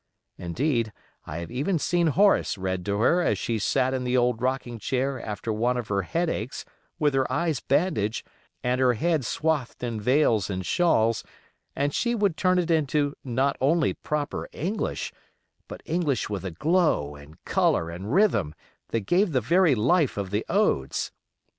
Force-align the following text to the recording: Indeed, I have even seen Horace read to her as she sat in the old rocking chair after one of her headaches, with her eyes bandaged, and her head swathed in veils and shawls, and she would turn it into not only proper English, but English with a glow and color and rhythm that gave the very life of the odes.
Indeed, 0.39 0.91
I 1.27 1.37
have 1.37 1.51
even 1.51 1.77
seen 1.77 2.07
Horace 2.07 2.57
read 2.57 2.83
to 2.87 2.97
her 3.01 3.21
as 3.21 3.37
she 3.37 3.59
sat 3.59 3.93
in 3.93 4.03
the 4.03 4.17
old 4.17 4.41
rocking 4.41 4.79
chair 4.79 5.21
after 5.21 5.53
one 5.53 5.77
of 5.77 5.89
her 5.89 6.01
headaches, 6.01 6.65
with 6.97 7.13
her 7.13 7.31
eyes 7.31 7.59
bandaged, 7.59 8.25
and 8.63 8.81
her 8.81 8.93
head 8.93 9.23
swathed 9.25 9.83
in 9.83 10.01
veils 10.01 10.49
and 10.49 10.65
shawls, 10.65 11.23
and 11.75 11.93
she 11.93 12.15
would 12.15 12.35
turn 12.35 12.57
it 12.57 12.71
into 12.71 13.13
not 13.23 13.55
only 13.61 13.93
proper 13.93 14.49
English, 14.51 15.13
but 15.67 15.83
English 15.85 16.31
with 16.31 16.43
a 16.45 16.49
glow 16.49 17.15
and 17.15 17.37
color 17.45 17.91
and 17.91 18.11
rhythm 18.11 18.55
that 18.87 19.01
gave 19.01 19.33
the 19.33 19.39
very 19.41 19.75
life 19.75 20.17
of 20.17 20.31
the 20.31 20.43
odes. 20.49 21.11